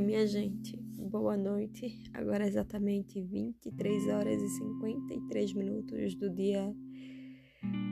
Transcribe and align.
Oi, 0.00 0.06
minha 0.06 0.26
gente. 0.26 0.78
Boa 0.98 1.36
noite. 1.36 2.10
Agora 2.14 2.44
é 2.44 2.48
exatamente 2.48 3.20
23 3.20 4.08
horas 4.08 4.42
e 4.42 4.48
53 4.48 5.52
minutos 5.52 6.14
do 6.14 6.30
dia 6.30 6.74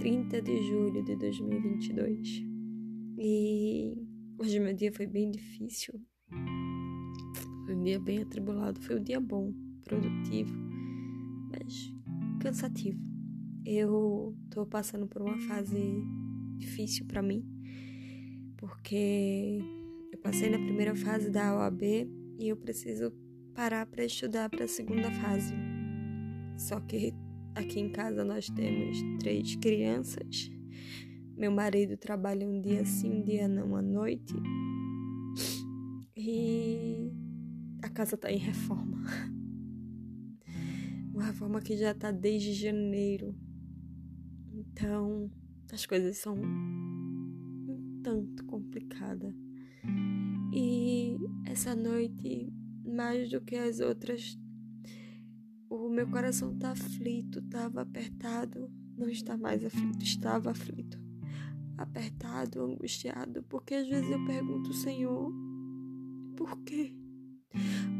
30 0.01 0.41
de 0.41 0.63
julho 0.63 1.05
de 1.05 1.15
2022. 1.17 2.43
E 3.19 3.95
hoje 4.39 4.59
meu 4.59 4.73
dia 4.73 4.91
foi 4.91 5.07
bem 5.07 5.31
difícil. 5.31 6.01
Foi 7.67 7.75
um 7.75 7.83
dia 7.83 8.01
bem 8.01 8.23
atribulado. 8.23 8.81
Foi 8.81 8.99
um 8.99 9.03
dia 9.03 9.21
bom, 9.21 9.53
produtivo, 9.85 10.55
mas 11.51 11.93
cansativo. 12.41 12.99
Eu 13.67 14.35
tô 14.49 14.65
passando 14.65 15.07
por 15.07 15.21
uma 15.21 15.39
fase 15.41 16.03
difícil 16.57 17.05
para 17.05 17.21
mim, 17.21 17.45
porque 18.57 19.61
eu 20.19 20.23
passei 20.23 20.51
na 20.51 20.59
primeira 20.59 20.97
fase 20.97 21.31
da 21.31 21.57
OAB 21.57 21.83
e 21.83 22.49
eu 22.49 22.57
preciso 22.57 23.13
parar 23.55 23.87
para 23.87 24.05
estudar 24.05 24.51
para 24.51 24.65
a 24.65 24.69
segunda 24.69 25.11
fase. 25.13 25.55
Só 26.57 26.81
que 26.81 27.15
aqui 27.55 27.79
em 27.79 27.91
casa 27.91 28.25
nós 28.25 28.49
temos 28.49 28.99
três 29.21 29.55
crianças. 29.57 30.51
Meu 31.37 31.53
marido 31.53 31.97
trabalha 31.97 32.49
um 32.49 32.61
dia 32.61 32.85
sim, 32.85 33.21
um 33.21 33.23
dia 33.23 33.47
não, 33.47 33.77
à 33.77 33.83
noite. 33.83 34.35
E 36.17 37.13
a 37.81 37.89
casa 37.89 38.17
tá 38.17 38.31
em 38.31 38.39
reforma. 38.39 39.05
Uma 41.15 41.27
reforma 41.27 41.61
que 41.61 41.77
já 41.77 41.95
tá 41.95 42.11
desde 42.11 42.53
janeiro. 42.53 43.37
Então, 44.53 45.31
as 45.73 45.87
coisas 45.87 46.19
são 46.19 46.35
um 46.35 48.01
tanto 48.03 48.45
complicadas. 48.47 49.48
E 50.53 51.17
essa 51.47 51.75
noite, 51.75 52.53
mais 52.85 53.31
do 53.31 53.41
que 53.41 53.57
as 53.57 53.81
outras, 53.81 54.39
o 55.71 55.89
meu 55.89 56.09
coração 56.09 56.57
tá 56.59 56.73
aflito, 56.73 57.43
tava 57.43 57.83
apertado, 57.83 58.71
não 58.97 59.09
está 59.09 59.37
mais 59.37 59.65
aflito, 59.65 60.03
estava 60.03 60.51
aflito, 60.51 60.99
apertado, 61.77 62.63
angustiado, 62.63 63.43
porque 63.45 63.75
às 63.75 63.89
vezes 63.89 64.11
eu 64.11 64.25
pergunto, 64.25 64.73
Senhor, 64.73 65.33
por 66.37 66.57
quê? 66.63 66.95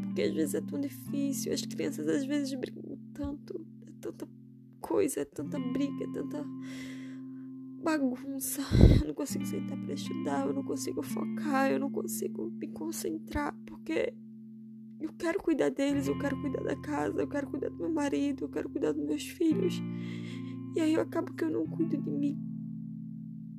Porque 0.03 0.21
às 0.23 0.33
vezes 0.33 0.55
é 0.55 0.61
tão 0.61 0.79
difícil, 0.79 1.53
as 1.53 1.61
crianças 1.61 2.07
às 2.07 2.25
vezes 2.25 2.53
brigam 2.59 2.97
tanto, 3.13 3.65
é 3.87 3.91
tanta 4.01 4.27
coisa, 4.81 5.21
é 5.21 5.25
tanta 5.25 5.59
briga, 5.59 6.03
é 6.03 6.11
tanta 6.11 6.45
bagunça. 7.79 8.61
Eu 9.01 9.07
não 9.07 9.13
consigo 9.13 9.45
sentar 9.45 9.77
para 9.77 9.93
estudar, 9.93 10.45
eu 10.45 10.53
não 10.53 10.63
consigo 10.63 11.01
focar, 11.01 11.71
eu 11.71 11.79
não 11.79 11.89
consigo 11.89 12.51
me 12.51 12.67
concentrar, 12.67 13.55
porque 13.65 14.13
eu 14.99 15.13
quero 15.13 15.41
cuidar 15.41 15.69
deles, 15.69 16.07
eu 16.07 16.17
quero 16.19 16.39
cuidar 16.41 16.61
da 16.63 16.75
casa, 16.75 17.21
eu 17.21 17.27
quero 17.27 17.47
cuidar 17.47 17.69
do 17.69 17.77
meu 17.77 17.91
marido, 17.91 18.45
eu 18.45 18.49
quero 18.49 18.69
cuidar 18.69 18.91
dos 18.91 19.03
meus 19.03 19.27
filhos. 19.27 19.81
E 20.75 20.81
aí 20.81 20.93
eu 20.93 21.01
acabo 21.01 21.33
que 21.33 21.43
eu 21.43 21.49
não 21.49 21.65
cuido 21.65 21.97
de 21.97 22.09
mim. 22.09 22.37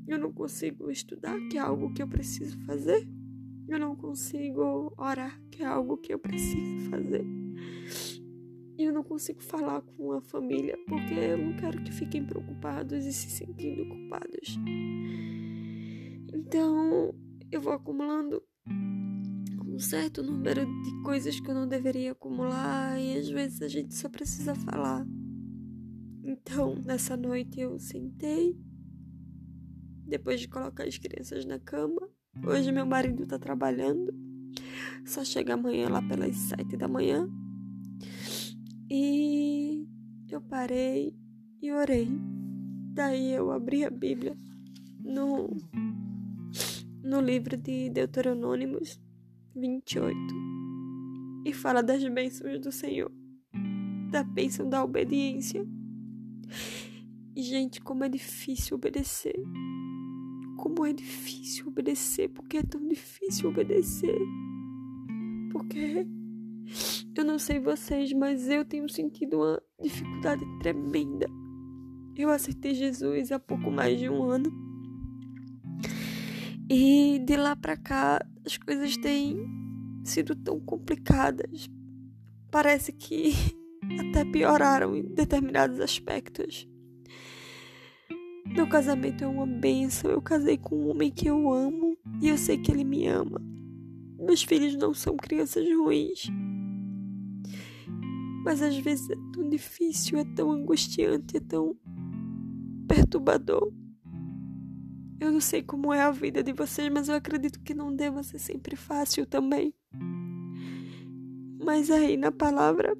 Eu 0.07 0.19
não 0.19 0.33
consigo 0.33 0.91
estudar, 0.91 1.39
que 1.49 1.57
é 1.57 1.61
algo 1.61 1.93
que 1.93 2.03
eu 2.03 2.09
preciso 2.09 2.59
fazer. 2.65 3.09
Eu 3.69 3.79
não 3.79 3.95
consigo 3.95 4.93
orar, 4.99 5.41
que 5.51 5.63
é 5.63 5.67
algo 5.67 5.97
que 5.97 6.13
eu 6.13 6.19
preciso 6.19 6.91
fazer. 6.91 7.25
Consigo 9.11 9.43
falar 9.43 9.83
com 9.83 10.13
a 10.13 10.21
família 10.21 10.79
porque 10.87 11.13
eu 11.13 11.37
não 11.37 11.57
quero 11.57 11.83
que 11.83 11.91
fiquem 11.91 12.25
preocupados 12.25 13.05
e 13.05 13.13
se 13.13 13.29
sentindo 13.29 13.85
culpados. 13.89 14.57
Então, 16.33 17.13
eu 17.51 17.61
vou 17.61 17.73
acumulando 17.73 18.41
um 19.67 19.81
certo 19.81 20.23
número 20.23 20.65
de 20.65 21.03
coisas 21.03 21.41
que 21.41 21.51
eu 21.51 21.55
não 21.57 21.67
deveria 21.67 22.13
acumular 22.13 23.01
e 23.01 23.19
às 23.19 23.29
vezes 23.29 23.61
a 23.61 23.67
gente 23.67 23.97
só 23.97 24.09
precisa 24.09 24.55
falar. 24.55 25.05
Então, 26.23 26.77
nessa 26.77 27.17
noite 27.17 27.59
eu 27.59 27.81
sentei, 27.81 28.57
depois 30.07 30.41
de 30.41 30.47
colocar 30.47 30.85
as 30.85 30.97
crianças 30.97 31.45
na 31.45 31.59
cama. 31.59 32.09
Hoje 32.47 32.71
meu 32.71 32.87
marido 32.87 33.27
tá 33.27 33.41
trabalhando, 33.41 34.15
só 35.05 35.25
chega 35.25 35.55
amanhã 35.55 35.89
lá 35.89 36.01
pelas 36.01 36.37
sete 36.37 36.77
da 36.77 36.87
manhã. 36.87 37.29
E 38.93 39.87
eu 40.29 40.41
parei 40.41 41.15
e 41.63 41.71
orei. 41.71 42.09
Daí 42.93 43.33
eu 43.33 43.53
abri 43.53 43.85
a 43.85 43.91
Bíblia 43.91 44.37
no, 45.05 45.49
no 47.05 47.21
livro 47.21 47.57
de 47.57 47.89
Deuteronômicos 47.89 49.01
28 49.55 50.17
e 51.47 51.53
fala 51.53 51.85
das 51.85 52.03
bênçãos 52.03 52.61
do 52.61 52.73
Senhor, 52.73 53.13
da 54.11 54.25
bênção 54.25 54.69
da 54.69 54.83
obediência. 54.83 55.65
E, 57.37 57.43
gente, 57.43 57.81
como 57.81 58.03
é 58.03 58.09
difícil 58.09 58.77
obedecer. 58.77 59.41
Como 60.57 60.85
é 60.85 60.93
difícil 60.93 61.69
obedecer, 61.69 62.29
porque 62.29 62.57
é 62.57 62.63
tão 62.65 62.87
difícil 62.89 63.51
obedecer. 63.51 64.19
Porque 65.53 66.07
sei 67.41 67.59
vocês, 67.59 68.13
mas 68.13 68.49
eu 68.49 68.65
tenho 68.65 68.89
sentido 68.89 69.39
uma 69.39 69.63
dificuldade 69.83 70.45
tremenda. 70.61 71.27
Eu 72.15 72.31
aceitei 72.31 72.75
Jesus 72.75 73.33
há 73.33 73.39
pouco 73.39 73.71
mais 73.71 73.99
de 73.99 74.09
um 74.09 74.23
ano. 74.25 74.53
E 76.71 77.19
de 77.25 77.37
lá 77.37 77.57
para 77.57 77.77
cá 77.77 78.25
as 78.45 78.57
coisas 78.59 78.97
têm 78.99 79.37
sido 80.05 80.37
tão 80.37 80.61
complicadas. 80.61 81.69
Parece 82.51 82.93
que 82.93 83.33
até 83.99 84.25
pioraram 84.25 84.95
em 84.95 85.03
determinados 85.03 85.81
aspectos. 85.81 86.69
Meu 88.47 88.69
casamento 88.69 89.25
é 89.25 89.27
uma 89.27 89.47
benção. 89.47 90.11
Eu 90.11 90.21
casei 90.21 90.59
com 90.59 90.77
um 90.77 90.91
homem 90.91 91.11
que 91.11 91.29
eu 91.29 91.51
amo 91.51 91.97
e 92.21 92.29
eu 92.29 92.37
sei 92.37 92.59
que 92.59 92.71
ele 92.71 92.85
me 92.85 93.07
ama. 93.07 93.41
Meus 94.19 94.43
filhos 94.43 94.77
não 94.77 94.93
são 94.93 95.17
crianças 95.17 95.65
ruins. 95.75 96.31
Mas 98.45 98.63
às 98.63 98.77
vezes 98.79 99.09
é 99.11 99.17
tão 99.33 99.49
difícil, 99.49 100.19
é 100.19 100.25
tão 100.25 100.51
angustiante, 100.51 101.37
é 101.37 101.41
tão 101.41 101.77
perturbador. 102.89 103.73
Eu 105.21 105.31
não 105.31 105.41
sei 105.41 105.63
como 105.63 105.93
é 105.93 106.01
a 106.01 106.11
vida 106.11 106.43
de 106.43 106.53
vocês, 106.53 106.91
mas 106.91 107.09
eu 107.09 107.15
acredito 107.15 107.61
que 107.61 107.75
não 107.75 107.95
deva 107.95 108.23
ser 108.23 108.39
sempre 108.39 108.75
fácil 108.75 109.27
também. 109.27 109.75
Mas 111.63 111.91
aí 111.91 112.17
na 112.17 112.33
palavra, 112.33 112.97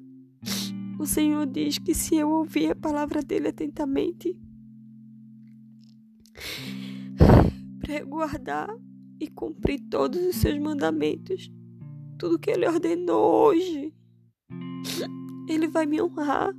o 0.99 1.05
Senhor 1.07 1.47
diz 1.47 1.79
que 1.79 1.95
se 1.95 2.15
eu 2.15 2.29
ouvir 2.29 2.71
a 2.71 2.75
palavra 2.75 3.23
dele 3.23 3.47
atentamente, 3.47 4.39
para 7.79 8.03
guardar 8.05 8.69
e 9.19 9.27
cumprir 9.27 9.81
todos 9.89 10.21
os 10.21 10.35
seus 10.35 10.59
mandamentos, 10.59 11.51
tudo 12.19 12.37
que 12.37 12.51
ele 12.51 12.67
ordenou 12.67 13.47
hoje, 13.47 13.91
ele 15.53 15.67
vai 15.67 15.85
me 15.85 16.01
honrar. 16.01 16.53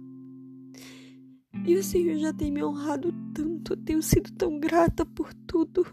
E 1.64 1.75
o 1.76 1.82
Senhor 1.82 2.16
já 2.19 2.32
tem 2.32 2.50
me 2.50 2.62
honrado 2.62 3.12
tanto, 3.34 3.75
eu 3.75 3.76
tenho 3.76 4.03
sido 4.03 4.32
tão 4.32 4.58
grata 4.58 5.06
por 5.06 5.32
tudo. 5.47 5.86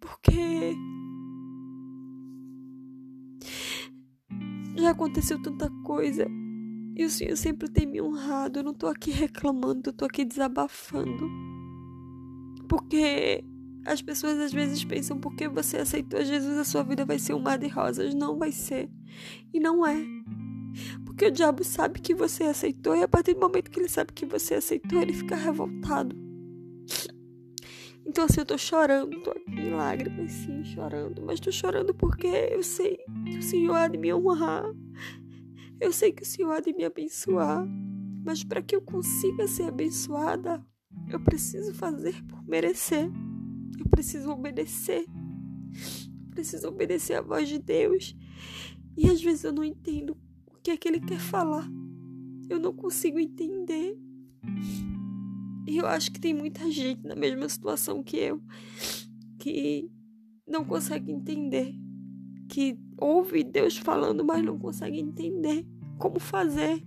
Porque 0.00 0.74
já 4.76 4.90
aconteceu 4.90 5.40
tanta 5.40 5.70
coisa 5.82 6.26
e 6.96 7.04
o 7.04 7.10
Senhor 7.10 7.36
sempre 7.36 7.68
tem 7.68 7.86
me 7.86 8.00
honrado. 8.00 8.58
Eu 8.58 8.62
não 8.62 8.74
tô 8.74 8.86
aqui 8.86 9.10
reclamando, 9.10 9.90
eu 9.90 9.92
tô 9.92 10.04
aqui 10.04 10.24
desabafando. 10.24 11.28
Porque 12.68 13.44
as 13.84 14.00
pessoas 14.00 14.38
às 14.38 14.52
vezes 14.52 14.84
pensam 14.84 15.18
porque 15.18 15.48
você 15.48 15.78
aceitou 15.78 16.24
Jesus, 16.24 16.56
a 16.56 16.64
sua 16.64 16.82
vida 16.82 17.04
vai 17.04 17.18
ser 17.18 17.34
um 17.34 17.40
mar 17.40 17.58
de 17.58 17.68
rosas. 17.68 18.14
Não 18.14 18.38
vai 18.38 18.52
ser. 18.52 18.88
E 19.52 19.60
não 19.60 19.86
é. 19.86 20.06
Porque 21.14 21.26
o 21.26 21.30
diabo 21.30 21.62
sabe 21.62 22.00
que 22.00 22.12
você 22.12 22.42
aceitou 22.42 22.96
e 22.96 23.02
a 23.04 23.06
partir 23.06 23.34
do 23.34 23.40
momento 23.40 23.70
que 23.70 23.78
ele 23.78 23.88
sabe 23.88 24.12
que 24.12 24.26
você 24.26 24.54
aceitou, 24.54 25.00
ele 25.00 25.12
fica 25.12 25.36
revoltado. 25.36 26.16
Então, 28.04 28.24
assim, 28.24 28.40
eu 28.40 28.44
tô 28.44 28.58
chorando, 28.58 29.22
tô 29.22 29.30
aqui 29.30 29.60
em 29.60 29.70
lágrimas, 29.70 30.32
sim, 30.32 30.64
chorando. 30.64 31.22
Mas 31.22 31.38
tô 31.38 31.52
chorando 31.52 31.94
porque 31.94 32.26
eu 32.26 32.64
sei 32.64 32.98
que 33.30 33.38
o 33.38 33.42
Senhor 33.42 33.74
há 33.76 33.86
de 33.86 33.96
me 33.96 34.12
honrar. 34.12 34.64
Eu 35.80 35.92
sei 35.92 36.12
que 36.12 36.24
o 36.24 36.26
Senhor 36.26 36.50
há 36.50 36.58
de 36.58 36.72
me 36.72 36.84
abençoar. 36.84 37.64
Mas 38.24 38.42
para 38.42 38.60
que 38.60 38.74
eu 38.74 38.82
consiga 38.82 39.46
ser 39.46 39.68
abençoada, 39.68 40.66
eu 41.08 41.20
preciso 41.20 41.72
fazer 41.74 42.20
por 42.24 42.42
merecer. 42.44 43.08
Eu 43.78 43.88
preciso 43.88 44.32
obedecer. 44.32 45.06
Eu 45.06 46.30
preciso 46.32 46.66
obedecer 46.66 47.14
a 47.14 47.22
voz 47.22 47.48
de 47.48 47.60
Deus. 47.60 48.16
E 48.96 49.08
às 49.08 49.22
vezes 49.22 49.44
eu 49.44 49.52
não 49.52 49.62
entendo 49.62 50.16
que 50.64 50.70
é 50.70 50.76
que 50.78 50.88
ele 50.88 50.98
quer 50.98 51.20
falar. 51.20 51.68
Eu 52.48 52.58
não 52.58 52.72
consigo 52.72 53.18
entender. 53.18 53.98
E 55.66 55.76
eu 55.76 55.86
acho 55.86 56.10
que 56.10 56.18
tem 56.18 56.32
muita 56.32 56.70
gente 56.70 57.06
na 57.06 57.14
mesma 57.14 57.46
situação 57.48 58.02
que 58.02 58.16
eu 58.16 58.42
que 59.38 59.90
não 60.46 60.64
consegue 60.64 61.12
entender 61.12 61.74
que 62.48 62.78
ouve 62.98 63.44
Deus 63.44 63.76
falando, 63.76 64.24
mas 64.24 64.42
não 64.42 64.58
consegue 64.58 64.98
entender 64.98 65.66
como 65.98 66.18
fazer. 66.18 66.82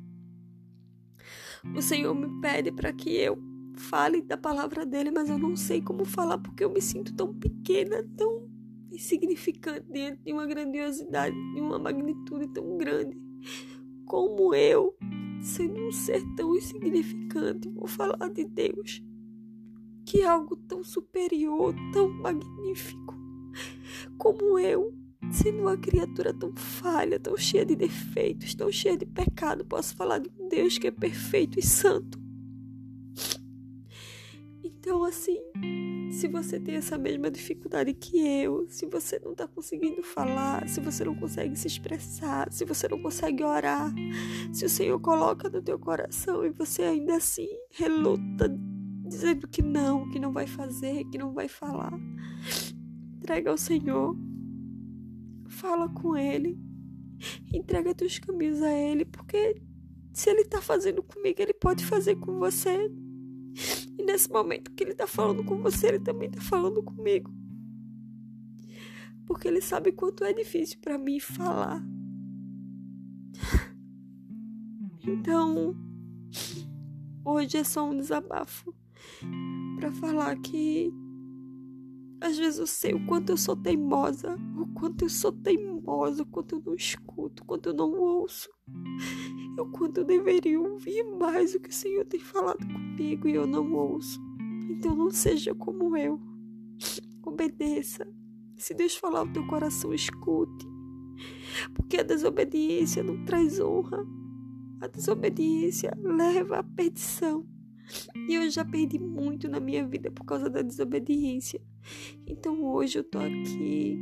O 1.75 1.81
Senhor 1.81 2.15
me 2.15 2.41
pede 2.41 2.71
para 2.71 2.91
que 2.91 3.15
eu 3.15 3.37
fale 3.75 4.23
da 4.23 4.37
palavra 4.37 4.87
dele, 4.87 5.11
mas 5.11 5.29
eu 5.29 5.37
não 5.37 5.55
sei 5.55 5.81
como 5.81 6.03
falar 6.03 6.39
porque 6.39 6.63
eu 6.63 6.69
me 6.71 6.81
sinto 6.81 7.13
tão 7.13 7.31
pequena, 7.31 8.03
tão 8.15 8.49
insignificante 8.91 9.85
diante 9.91 10.23
de 10.23 10.33
uma 10.33 10.47
grandiosidade, 10.47 11.35
de 11.53 11.61
uma 11.61 11.77
magnitude 11.77 12.47
tão 12.53 12.75
grande. 12.77 13.26
Como 14.05 14.53
eu, 14.53 14.95
sendo 15.41 15.87
um 15.87 15.91
ser 15.91 16.23
tão 16.35 16.55
insignificante, 16.55 17.69
vou 17.69 17.87
falar 17.87 18.29
de 18.29 18.45
Deus, 18.45 19.03
que 20.05 20.21
é 20.21 20.27
algo 20.27 20.55
tão 20.55 20.83
superior, 20.83 21.75
tão 21.91 22.09
magnífico, 22.09 23.15
como 24.17 24.57
eu, 24.57 24.93
sendo 25.31 25.61
uma 25.61 25.77
criatura 25.77 26.33
tão 26.33 26.55
falha, 26.55 27.19
tão 27.19 27.35
cheia 27.35 27.65
de 27.65 27.75
defeitos, 27.75 28.55
tão 28.55 28.71
cheia 28.71 28.97
de 28.97 29.05
pecado, 29.05 29.65
posso 29.65 29.95
falar 29.95 30.19
de 30.19 30.29
um 30.39 30.47
Deus 30.47 30.77
que 30.77 30.87
é 30.87 30.91
perfeito 30.91 31.59
e 31.59 31.61
santo. 31.61 32.26
Então, 34.87 35.03
assim, 35.03 35.37
se 36.13 36.29
você 36.29 36.57
tem 36.57 36.75
essa 36.75 36.97
mesma 36.97 37.29
dificuldade 37.29 37.93
que 37.93 38.25
eu, 38.25 38.65
se 38.69 38.85
você 38.85 39.19
não 39.19 39.33
está 39.33 39.45
conseguindo 39.45 40.01
falar, 40.01 40.65
se 40.69 40.79
você 40.79 41.03
não 41.03 41.13
consegue 41.13 41.57
se 41.57 41.67
expressar, 41.67 42.49
se 42.53 42.63
você 42.63 42.87
não 42.87 42.97
consegue 43.01 43.43
orar, 43.43 43.93
se 44.53 44.63
o 44.63 44.69
Senhor 44.69 44.97
coloca 45.01 45.49
no 45.49 45.61
teu 45.61 45.77
coração 45.77 46.45
e 46.45 46.51
você 46.51 46.83
ainda 46.83 47.17
assim 47.17 47.49
reluta, 47.69 48.47
dizendo 49.05 49.45
que 49.45 49.61
não, 49.61 50.09
que 50.09 50.19
não 50.19 50.31
vai 50.31 50.47
fazer, 50.47 51.03
que 51.11 51.17
não 51.17 51.33
vai 51.33 51.49
falar, 51.49 51.91
entrega 53.17 53.51
ao 53.51 53.57
Senhor, 53.57 54.15
fala 55.49 55.89
com 55.89 56.15
Ele, 56.15 56.57
entrega 57.53 57.93
teus 57.93 58.19
caminhos 58.19 58.61
a 58.61 58.71
Ele, 58.71 59.03
porque 59.03 59.61
se 60.13 60.29
Ele 60.29 60.43
está 60.43 60.61
fazendo 60.61 61.03
comigo, 61.03 61.41
Ele 61.41 61.53
pode 61.53 61.83
fazer 61.83 62.15
com 62.15 62.39
você 62.39 62.89
nesse 64.07 64.31
momento 64.31 64.71
que 64.71 64.83
ele 64.83 64.95
tá 64.95 65.05
falando 65.05 65.43
com 65.43 65.57
você, 65.57 65.89
ele 65.89 65.99
também 65.99 66.31
tá 66.31 66.41
falando 66.41 66.81
comigo. 66.81 67.31
Porque 69.25 69.47
ele 69.47 69.61
sabe 69.61 69.91
quanto 69.91 70.23
é 70.23 70.31
difícil 70.33 70.79
para 70.79 70.97
mim 70.97 71.19
falar. 71.19 71.83
Então, 75.05 75.75
hoje 77.23 77.57
é 77.57 77.63
só 77.63 77.89
um 77.89 77.97
desabafo 77.97 78.73
para 79.77 79.91
falar 79.93 80.35
que 80.37 80.91
às 82.21 82.37
vezes 82.37 82.59
eu 82.59 82.67
sei 82.67 82.93
o 82.93 83.05
quanto 83.05 83.31
eu 83.31 83.37
sou 83.37 83.55
teimosa, 83.55 84.35
o 84.57 84.67
quanto 84.73 85.05
eu 85.05 85.09
sou 85.09 85.31
teimosa, 85.31 86.23
o 86.23 86.25
quanto 86.25 86.55
eu 86.55 86.61
não 86.65 86.75
escuto, 86.75 87.43
o 87.43 87.45
quanto 87.45 87.69
eu 87.69 87.73
não 87.73 87.91
ouço 87.99 88.49
o 89.61 89.65
quanto 89.71 89.99
eu 89.99 90.05
deveria 90.05 90.59
ouvir 90.59 91.03
mais 91.03 91.55
o 91.55 91.59
que 91.59 91.69
o 91.69 91.73
Senhor 91.73 92.05
tem 92.05 92.19
falado 92.19 92.65
comigo 92.65 93.27
e 93.27 93.33
eu 93.33 93.47
não 93.47 93.73
ouço. 93.73 94.19
Então 94.69 94.95
não 94.95 95.09
seja 95.09 95.55
como 95.55 95.95
eu. 95.97 96.19
Obedeça. 97.25 98.07
Se 98.57 98.73
Deus 98.73 98.95
falar 98.95 99.23
o 99.23 99.33
teu 99.33 99.45
coração, 99.47 99.93
escute. 99.93 100.67
Porque 101.73 101.97
a 101.97 102.03
desobediência 102.03 103.03
não 103.03 103.25
traz 103.25 103.59
honra. 103.59 104.05
A 104.81 104.87
desobediência 104.87 105.91
leva 106.01 106.59
à 106.59 106.63
perdição. 106.63 107.45
E 108.27 108.33
eu 108.33 108.49
já 108.49 108.65
perdi 108.65 108.99
muito 108.99 109.47
na 109.47 109.59
minha 109.59 109.85
vida 109.87 110.11
por 110.11 110.25
causa 110.25 110.49
da 110.49 110.61
desobediência. 110.61 111.61
Então 112.25 112.63
hoje 112.63 112.99
eu 112.99 113.03
tô 113.03 113.19
aqui 113.19 113.97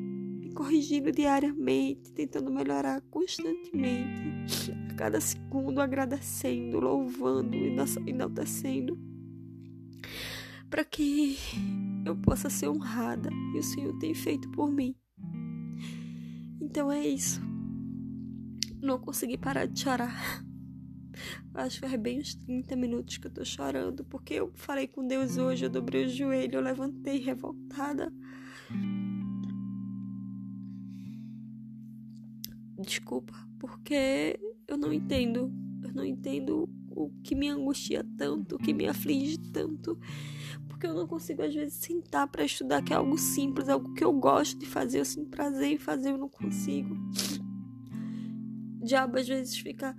corrigindo 0.55 1.11
diariamente, 1.11 2.13
tentando 2.13 2.49
melhorar 2.49 3.01
constantemente, 3.11 4.71
a 4.89 4.93
cada 4.95 5.19
segundo 5.19 5.81
agradecendo, 5.81 6.79
louvando, 6.79 7.55
enaltecendo, 8.07 8.97
para 10.69 10.85
que 10.85 11.38
eu 12.05 12.15
possa 12.15 12.49
ser 12.49 12.69
honrada 12.69 13.29
e 13.53 13.59
o 13.59 13.63
Senhor 13.63 13.97
tem 13.99 14.13
feito 14.13 14.49
por 14.51 14.71
mim. 14.71 14.95
Então 16.61 16.91
é 16.91 17.05
isso. 17.05 17.41
Não 18.81 18.97
consegui 18.97 19.38
parar 19.38 19.65
de 19.65 19.79
chorar. 19.79 20.43
Acho 21.53 21.81
que 21.81 21.88
faz 21.88 22.01
bem 22.01 22.19
uns 22.19 22.35
30 22.35 22.75
minutos 22.75 23.17
que 23.17 23.27
eu 23.27 23.31
tô 23.31 23.45
chorando, 23.45 24.03
porque 24.06 24.35
eu 24.35 24.51
falei 24.56 24.88
com 24.88 25.07
Deus 25.07 25.38
hoje, 25.38 25.65
eu 25.65 25.69
dobrei 25.69 26.06
o 26.06 26.09
joelho, 26.09 26.56
eu 26.56 26.62
levantei 26.62 27.19
revoltada 27.19 28.12
desculpa, 32.85 33.33
porque 33.59 34.39
eu 34.67 34.77
não 34.77 34.94
entendo. 34.94 35.51
Eu 35.83 35.94
não 35.94 36.06
entendo 36.06 36.69
o 36.89 37.09
que 37.23 37.35
me 37.35 37.50
angustia 37.50 38.06
tanto, 38.17 38.56
o 38.56 38.59
que 38.59 38.73
me 38.73 38.88
aflige 38.88 39.38
tanto. 39.51 40.00
Porque 40.67 40.88
eu 40.88 40.94
não 40.94 41.07
consigo, 41.07 41.44
às 41.44 41.53
vezes, 41.53 41.73
sentar 41.75 42.27
para 42.27 42.45
estudar, 42.45 42.81
que 42.83 42.94
é 42.94 42.95
algo 42.95 43.17
simples, 43.17 43.69
algo 43.69 43.94
que 43.94 44.03
eu 44.03 44.13
gosto 44.13 44.57
de 44.57 44.65
fazer, 44.65 45.00
eu 45.00 45.06
sinto 45.06 45.29
prazer 45.29 45.71
em 45.71 45.77
fazer, 45.77 46.12
eu 46.12 46.17
não 46.17 46.29
consigo. 46.29 46.95
Diabo, 48.81 49.17
às 49.17 49.27
vezes, 49.27 49.57
fica 49.57 49.95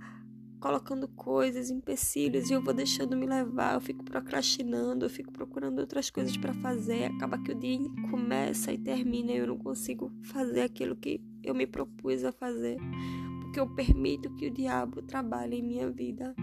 colocando 0.59 1.07
coisas, 1.07 1.69
empecilhos, 1.69 2.49
e 2.49 2.53
eu 2.53 2.61
vou 2.61 2.73
deixando 2.73 3.15
me 3.15 3.25
levar, 3.25 3.75
eu 3.75 3.81
fico 3.81 4.03
procrastinando, 4.03 5.05
eu 5.05 5.09
fico 5.09 5.31
procurando 5.31 5.79
outras 5.79 6.09
coisas 6.09 6.35
para 6.37 6.53
fazer. 6.55 7.05
Acaba 7.05 7.37
que 7.37 7.51
o 7.51 7.55
dia 7.55 7.79
começa 8.09 8.71
e 8.71 8.77
termina 8.77 9.31
e 9.31 9.37
eu 9.37 9.47
não 9.47 9.57
consigo 9.57 10.11
fazer 10.23 10.61
aquilo 10.61 10.95
que 10.95 11.21
eu 11.43 11.53
me 11.53 11.67
propus 11.67 12.23
a 12.23 12.31
fazer, 12.31 12.77
porque 13.41 13.59
eu 13.59 13.67
permito 13.67 14.33
que 14.35 14.47
o 14.47 14.51
diabo 14.51 15.01
trabalhe 15.01 15.57
em 15.57 15.63
minha 15.63 15.89
vida. 15.89 16.35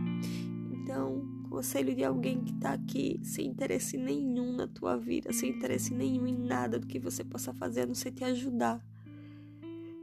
Então, 0.72 1.34
conselho 1.54 1.94
de 1.94 2.02
alguém 2.02 2.40
que 2.40 2.52
está 2.52 2.72
aqui 2.72 3.20
sem 3.22 3.46
interesse 3.46 3.96
nenhum 3.96 4.56
na 4.56 4.66
tua 4.66 4.96
vida, 4.96 5.32
sem 5.32 5.50
interesse 5.50 5.94
nenhum 5.94 6.26
em 6.26 6.36
nada 6.36 6.80
do 6.80 6.86
que 6.86 6.98
você 6.98 7.22
possa 7.22 7.54
fazer, 7.54 7.82
a 7.82 7.86
não 7.86 7.94
ser 7.94 8.10
te 8.10 8.24
ajudar. 8.24 8.84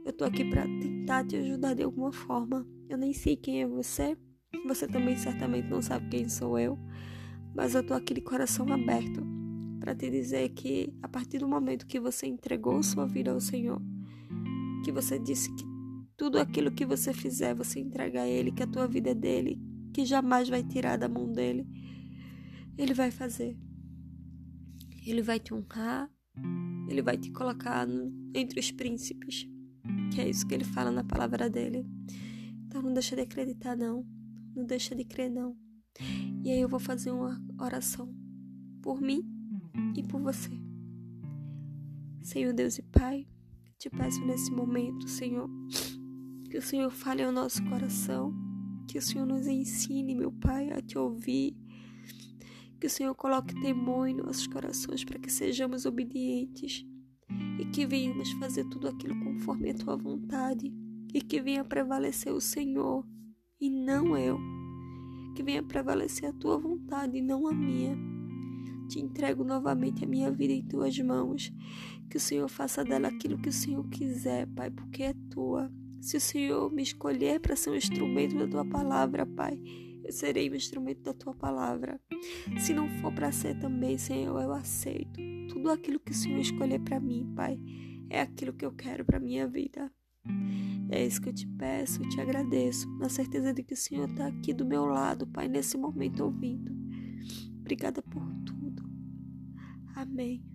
Eu 0.04 0.12
tô 0.12 0.24
aqui 0.24 0.44
para 0.44 0.64
tentar 0.64 1.24
te 1.24 1.36
ajudar 1.36 1.74
de 1.74 1.84
alguma 1.84 2.10
forma. 2.10 2.66
Eu 2.88 2.98
nem 2.98 3.12
sei 3.12 3.36
quem 3.36 3.62
é 3.62 3.66
você. 3.66 4.16
Você 4.66 4.88
também 4.88 5.16
certamente 5.16 5.68
não 5.68 5.80
sabe 5.80 6.08
quem 6.08 6.28
sou 6.28 6.58
eu. 6.58 6.76
Mas 7.54 7.76
eu 7.76 7.86
tô 7.86 7.94
aqui 7.94 8.12
de 8.14 8.20
coração 8.20 8.66
aberto 8.72 9.24
para 9.78 9.94
te 9.94 10.10
dizer 10.10 10.48
que 10.50 10.92
a 11.00 11.08
partir 11.08 11.38
do 11.38 11.46
momento 11.46 11.86
que 11.86 12.00
você 12.00 12.26
entregou 12.26 12.82
sua 12.82 13.06
vida 13.06 13.30
ao 13.30 13.40
Senhor, 13.40 13.80
que 14.84 14.90
você 14.90 15.20
disse 15.20 15.54
que 15.54 15.64
tudo 16.16 16.38
aquilo 16.38 16.72
que 16.72 16.84
você 16.84 17.12
fizer, 17.12 17.54
você 17.54 17.78
entrega 17.78 18.22
a 18.22 18.28
Ele, 18.28 18.50
que 18.50 18.62
a 18.64 18.66
tua 18.66 18.88
vida 18.88 19.10
é 19.10 19.14
dele, 19.14 19.60
que 19.94 20.04
jamais 20.04 20.48
vai 20.48 20.64
tirar 20.64 20.96
da 20.96 21.08
mão 21.08 21.30
dele, 21.30 21.64
Ele 22.76 22.92
vai 22.92 23.12
fazer. 23.12 23.56
Ele 25.06 25.22
vai 25.22 25.38
te 25.38 25.54
honrar, 25.54 26.10
Ele 26.88 27.02
vai 27.02 27.16
te 27.16 27.30
colocar 27.30 27.86
entre 28.34 28.58
os 28.58 28.70
príncipes 28.72 29.51
que 30.12 30.20
é 30.20 30.28
isso 30.28 30.46
que 30.46 30.54
ele 30.54 30.64
fala 30.64 30.90
na 30.90 31.04
palavra 31.04 31.48
dele. 31.48 31.86
Então 32.66 32.82
não 32.82 32.92
deixa 32.92 33.14
de 33.14 33.22
acreditar 33.22 33.76
não, 33.76 34.06
não 34.54 34.64
deixa 34.64 34.94
de 34.94 35.04
crer 35.04 35.30
não. 35.30 35.56
E 36.44 36.50
aí 36.50 36.60
eu 36.60 36.68
vou 36.68 36.80
fazer 36.80 37.10
uma 37.10 37.40
oração 37.60 38.14
por 38.82 39.00
mim 39.00 39.22
e 39.96 40.02
por 40.02 40.20
você. 40.20 40.50
Senhor 42.22 42.52
Deus 42.52 42.78
e 42.78 42.82
Pai, 42.82 43.26
te 43.78 43.90
peço 43.90 44.24
nesse 44.24 44.50
momento, 44.50 45.08
Senhor, 45.08 45.50
que 46.50 46.56
o 46.56 46.62
Senhor 46.62 46.90
fale 46.90 47.22
ao 47.22 47.32
nosso 47.32 47.64
coração, 47.64 48.32
que 48.88 48.98
o 48.98 49.02
Senhor 49.02 49.26
nos 49.26 49.46
ensine, 49.46 50.14
meu 50.14 50.32
Pai, 50.32 50.70
a 50.70 50.80
te 50.80 50.96
ouvir, 50.96 51.56
que 52.80 52.86
o 52.86 52.90
Senhor 52.90 53.14
coloque 53.14 53.60
temor 53.60 54.06
em 54.08 54.14
nossos 54.14 54.46
corações 54.46 55.04
para 55.04 55.18
que 55.18 55.30
sejamos 55.30 55.84
obedientes 55.84 56.84
e 57.62 57.64
que 57.64 57.86
venhamos 57.86 58.32
fazer 58.32 58.64
tudo 58.64 58.88
aquilo 58.88 59.16
conforme 59.20 59.70
a 59.70 59.74
tua 59.74 59.96
vontade 59.96 60.74
e 61.14 61.22
que 61.22 61.40
venha 61.40 61.64
prevalecer 61.64 62.32
o 62.32 62.40
Senhor 62.40 63.06
e 63.60 63.70
não 63.70 64.18
eu. 64.18 64.36
Que 65.36 65.44
venha 65.44 65.62
prevalecer 65.62 66.28
a 66.28 66.32
tua 66.32 66.58
vontade 66.58 67.18
e 67.18 67.22
não 67.22 67.46
a 67.46 67.54
minha. 67.54 67.96
Te 68.88 68.98
entrego 68.98 69.44
novamente 69.44 70.04
a 70.04 70.08
minha 70.08 70.28
vida 70.28 70.52
em 70.52 70.66
tuas 70.66 70.98
mãos. 70.98 71.52
Que 72.10 72.16
o 72.16 72.20
Senhor 72.20 72.48
faça 72.48 72.82
dela 72.82 73.06
aquilo 73.06 73.38
que 73.38 73.48
o 73.48 73.52
Senhor 73.52 73.88
quiser, 73.88 74.48
Pai, 74.48 74.68
porque 74.68 75.04
é 75.04 75.14
tua. 75.30 75.72
Se 76.00 76.16
o 76.16 76.20
Senhor 76.20 76.72
me 76.72 76.82
escolher 76.82 77.38
para 77.38 77.54
ser 77.54 77.70
um 77.70 77.76
instrumento 77.76 78.36
da 78.36 78.48
tua 78.48 78.64
palavra, 78.64 79.24
Pai, 79.24 79.56
eu 80.04 80.10
serei 80.10 80.50
um 80.50 80.56
instrumento 80.56 81.02
da 81.02 81.14
tua 81.14 81.32
palavra. 81.32 82.00
Se 82.58 82.72
não 82.72 82.88
for 83.00 83.12
para 83.12 83.32
ser 83.32 83.58
também, 83.58 83.98
Senhor, 83.98 84.40
eu 84.40 84.52
aceito. 84.52 85.20
Tudo 85.48 85.70
aquilo 85.70 86.00
que 86.00 86.12
o 86.12 86.14
Senhor 86.14 86.38
escolher 86.40 86.80
para 86.80 87.00
mim, 87.00 87.32
Pai, 87.34 87.58
é 88.08 88.20
aquilo 88.20 88.52
que 88.52 88.64
eu 88.64 88.72
quero 88.72 89.04
para 89.04 89.20
minha 89.20 89.46
vida. 89.46 89.90
É 90.90 91.04
isso 91.04 91.20
que 91.20 91.30
eu 91.30 91.34
te 91.34 91.46
peço, 91.46 92.02
eu 92.02 92.08
te 92.08 92.20
agradeço, 92.20 92.88
na 92.98 93.08
certeza 93.08 93.52
de 93.52 93.62
que 93.62 93.74
o 93.74 93.76
Senhor 93.76 94.08
está 94.08 94.26
aqui 94.26 94.52
do 94.52 94.64
meu 94.64 94.84
lado, 94.84 95.26
Pai, 95.26 95.48
nesse 95.48 95.76
momento 95.76 96.24
ouvindo. 96.24 96.70
Obrigada 97.60 98.02
por 98.02 98.22
tudo. 98.44 98.82
Amém. 99.94 100.51